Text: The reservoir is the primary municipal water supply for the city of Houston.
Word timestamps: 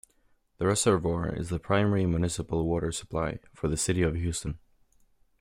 The 0.57 0.65
reservoir 0.65 1.31
is 1.31 1.49
the 1.49 1.59
primary 1.59 2.07
municipal 2.07 2.65
water 2.67 2.91
supply 2.91 3.37
for 3.53 3.67
the 3.67 3.77
city 3.77 4.01
of 4.01 4.15
Houston. 4.15 4.57